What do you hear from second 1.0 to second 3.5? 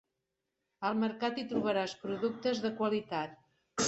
Mercat hi trobaràs productes de qualitat.